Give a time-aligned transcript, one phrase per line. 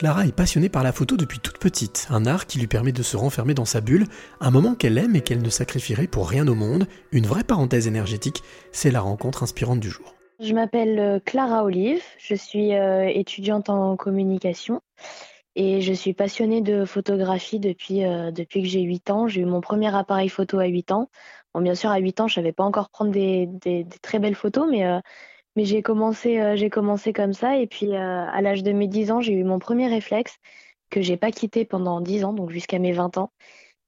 [0.00, 3.02] Clara est passionnée par la photo depuis toute petite, un art qui lui permet de
[3.02, 4.06] se renfermer dans sa bulle,
[4.40, 7.86] un moment qu'elle aime et qu'elle ne sacrifierait pour rien au monde, une vraie parenthèse
[7.86, 8.42] énergétique,
[8.72, 10.14] c'est la rencontre inspirante du jour.
[10.38, 14.80] Je m'appelle euh, Clara Olive, je suis euh, étudiante en communication
[15.54, 19.28] et je suis passionnée de photographie depuis, euh, depuis que j'ai 8 ans.
[19.28, 21.10] J'ai eu mon premier appareil photo à 8 ans.
[21.52, 24.66] Bon, bien sûr, à 8 ans, je savais pas encore prendre des très belles photos,
[24.70, 24.82] mais
[25.56, 27.56] mais j'ai commencé, euh, j'ai commencé comme ça.
[27.56, 30.36] Et puis, euh, à l'âge de mes 10 ans, j'ai eu mon premier réflexe
[30.90, 33.32] que j'ai pas quitté pendant 10 ans, donc jusqu'à mes 20 ans.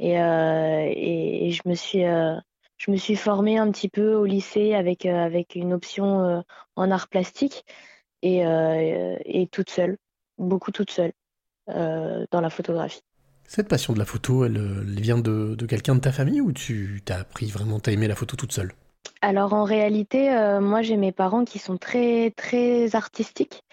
[0.00, 4.74] Et, euh, et, je me suis, je me suis formée un petit peu au lycée
[4.74, 6.44] avec, avec une option
[6.76, 7.64] en art plastique
[8.22, 9.98] et, et toute seule,
[10.38, 11.12] beaucoup toute seule
[11.66, 13.02] dans la photographie.
[13.44, 16.52] Cette passion de la photo, elle, elle vient de, de quelqu'un de ta famille ou
[16.52, 18.72] tu t'as appris vraiment, t'as aimé la photo toute seule?
[19.20, 23.64] Alors en réalité, euh, moi j'ai mes parents qui sont très très artistiques.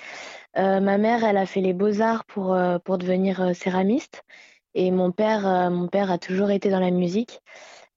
[0.58, 4.24] Euh, ma mère, elle a fait les beaux-arts pour, euh, pour devenir céramiste
[4.74, 7.42] et mon père, mon père a toujours été dans la musique.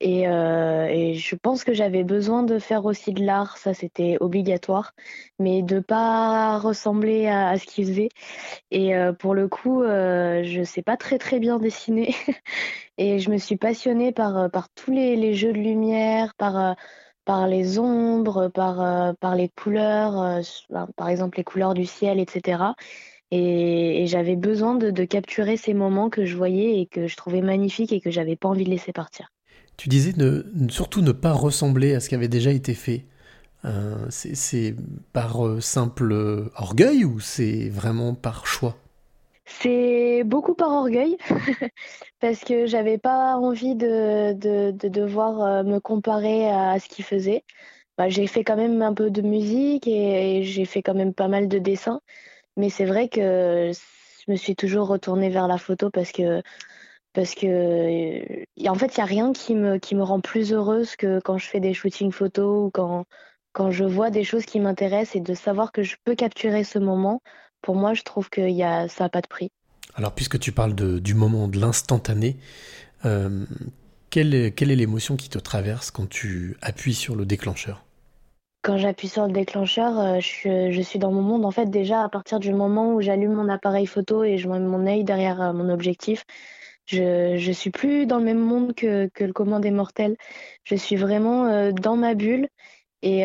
[0.01, 4.93] Et, je pense que j'avais besoin de faire aussi de l'art, ça c'était obligatoire,
[5.41, 8.09] mais de pas ressembler à, ce qu'ils faisaient.
[8.71, 12.15] Et pour le coup, je sais pas très très bien dessiner
[12.99, 16.77] et je me suis passionnée par, par tous les jeux de lumière, par
[17.29, 20.41] par les ombres, par, euh, par les couleurs, euh,
[20.97, 22.63] par exemple les couleurs du ciel, etc.
[23.31, 27.93] Et, j'avais besoin de, capturer ces moments que je voyais et que je trouvais magnifiques
[27.93, 29.31] et que j'avais pas envie de laisser partir.
[29.77, 33.05] Tu disais ne, surtout ne pas ressembler à ce qui avait déjà été fait.
[33.67, 34.75] Euh, c'est
[35.13, 38.79] par simple orgueil ou c'est vraiment par choix?
[39.45, 41.17] C'est beaucoup par orgueil,
[42.21, 47.45] parce que j'avais pas envie de, de, devoir euh, me comparer à ce qu'il faisait.
[47.99, 51.29] Bah, j'ai fait quand même un peu de musique et, j'ai fait quand même pas
[51.29, 52.01] mal de dessins,
[52.57, 56.43] mais c'est vrai que je me suis toujours retournée vers la photo parce que
[57.15, 60.97] parce que en fait il y a rien qui me qui me rend plus heureuse
[60.97, 63.07] que quand je fais des shootings photos ou quand
[63.53, 66.79] quand je vois des choses qui m'intéressent et de savoir que je peux capturer ce
[66.79, 67.23] moment
[67.63, 69.51] pour moi, je trouve que y a, ça n'a pas de prix.
[69.99, 72.37] Alors, puisque tu parles du moment, de l'instantané,
[73.05, 73.45] euh,
[74.11, 77.85] quelle, est, quelle est l'émotion qui te traverse quand tu appuies sur le déclencheur?
[78.63, 81.45] Quand j'appuie sur le déclencheur, euh, je, je, suis dans mon monde.
[81.45, 84.61] En fait, déjà, à partir du moment où j'allume mon appareil photo et je mets
[84.61, 86.25] mon œil derrière euh, mon objectif,
[86.87, 90.17] je, je suis plus dans le même monde que, que le commun des mortels.
[90.63, 92.49] Je suis vraiment dans ma bulle.
[93.03, 93.25] Et,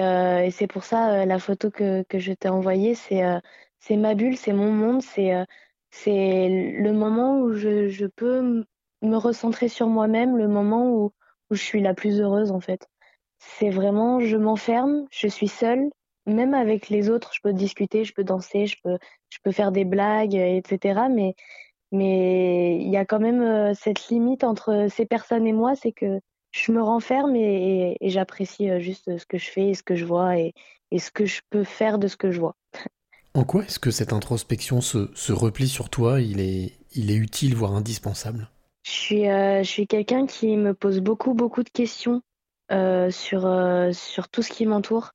[0.51, 4.71] c'est pour ça, la photo que, que je t'ai envoyée, c'est ma bulle, c'est mon
[4.71, 5.45] monde, c'est
[5.93, 8.65] c'est le moment où je, je peux
[9.03, 11.13] me recentrer sur moi-même, le moment où,
[11.51, 12.87] où je suis la plus heureuse en fait.
[13.37, 15.89] C'est vraiment, je m'enferme, je suis seule,
[16.25, 18.97] même avec les autres, je peux discuter, je peux danser, je peux,
[19.29, 21.09] je peux faire des blagues, etc.
[21.11, 21.35] Mais
[21.91, 25.91] mais il y a quand même euh, cette limite entre ces personnes et moi, c'est
[25.91, 26.19] que
[26.51, 29.95] je me renferme et, et, j'apprécie euh, juste ce que je fais et ce que
[29.95, 30.53] je vois et,
[30.89, 32.55] et ce que je peux faire de ce que je vois.
[33.35, 36.21] En quoi est-ce que cette introspection se, se, replie sur toi?
[36.21, 38.47] Il est, il est utile, voire indispensable
[38.83, 42.21] Je suis, euh, suis quelqu'un qui me pose beaucoup, beaucoup de questions
[42.71, 45.13] euh, sur, euh, sur tout ce qui m'entoure.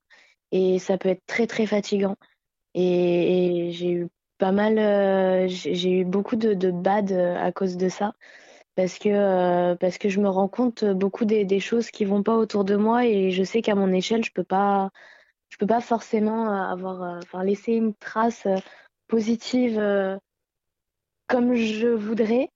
[0.51, 2.17] Et ça peut être très, très fatigant.
[2.75, 4.09] Et, j'ai eu
[4.39, 8.15] pas mal, j'ai eu beaucoup de, de bad à cause de ça.
[8.75, 12.37] Parce que, parce que je me rends compte beaucoup des, des choses qui vont pas
[12.37, 14.91] autour de moi et je sais qu'à mon échelle, je peux pas
[15.49, 18.57] je peux pas forcément euh, avoir, euh, enfin, laisser une trace euh,
[19.09, 19.81] positive
[21.27, 22.51] comme je voudrais.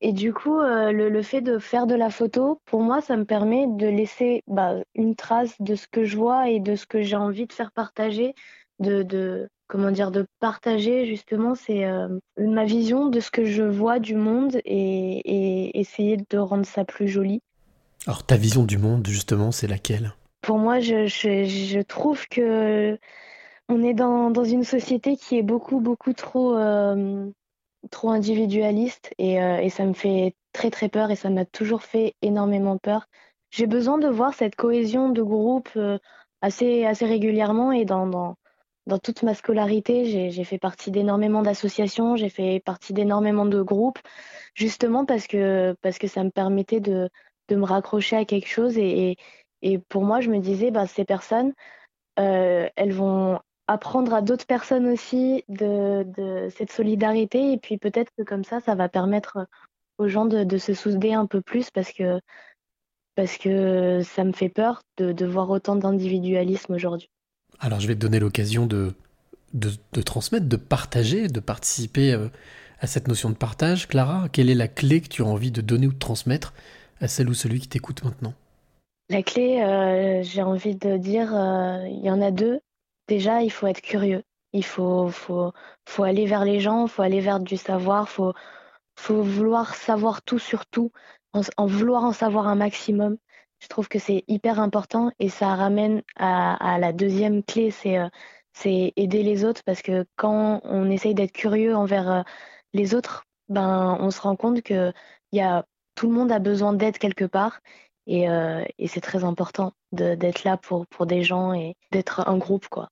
[0.00, 3.66] Et du coup, le, fait de faire de la photo, pour moi, ça me permet
[3.68, 7.14] de laisser bah, une trace de ce que je vois et de ce que j'ai
[7.14, 8.34] envie de faire partager,
[8.80, 11.84] de, comment dire, de partager justement c'est
[12.36, 17.06] ma vision de ce que je vois du monde et essayer de rendre ça plus
[17.06, 17.40] joli.
[18.08, 20.14] Alors ta vision du monde, justement, c'est laquelle?
[20.42, 22.98] Pour moi, je, je, je, trouve que
[23.68, 27.30] on est dans, dans, une société qui est beaucoup, beaucoup trop, euh,
[27.90, 31.82] trop individualiste et, euh, et, ça me fait très, très peur et ça m'a toujours
[31.82, 33.06] fait énormément peur.
[33.50, 35.98] J'ai besoin de voir cette cohésion de groupe euh,
[36.42, 38.36] assez, assez régulièrement et dans, dans,
[38.86, 44.00] dans toute ma scolarité, j'ai fait partie d'énormément d'associations, j'ai fait partie d'énormément de groupes,
[44.54, 47.08] justement parce que, parce que ça me permettait de,
[47.48, 49.16] de me raccrocher à quelque chose et, et
[49.62, 51.52] et pour moi, je me disais, bah, ces personnes,
[52.18, 57.52] euh, elles vont apprendre à d'autres personnes aussi de, cette solidarité.
[57.52, 59.46] Et puis peut-être que comme ça, ça va permettre
[59.98, 62.20] aux gens de, de, se souder un peu plus parce que,
[63.14, 67.08] parce que ça me fait peur de, de voir autant d'individualisme aujourd'hui.
[67.60, 68.94] Alors je vais te donner l'occasion de,
[69.54, 72.28] de, transmettre, de partager, de participer euh,
[72.80, 73.86] à cette notion de partage.
[73.86, 76.52] Clara, quelle est la clé que tu as envie de donner ou de transmettre
[77.00, 78.34] à celle ou celui qui t'écoute maintenant?
[79.12, 82.60] La clé, euh, j'ai envie de dire, euh, il y en a deux.
[83.08, 84.22] Déjà, il faut être curieux.
[84.54, 85.10] Il faut,
[85.98, 88.32] aller vers les gens, il faut aller vers du savoir, il faut,
[88.98, 90.92] faut vouloir savoir tout sur tout,
[91.34, 93.18] en, vouloir en savoir un maximum.
[93.58, 98.08] Je trouve que c'est hyper important et ça ramène à, la deuxième clé, c'est euh,
[98.54, 102.24] c'est aider les autres parce que quand on essaye d'être curieux envers
[102.72, 104.90] les autres, ben, on se rend compte que
[105.94, 107.60] tout le monde a besoin d'aide quelque part.
[108.06, 112.38] Et, euh, et c'est très important d'être là pour, pour des gens et d'être un
[112.38, 112.68] groupe.
[112.68, 112.88] quoi.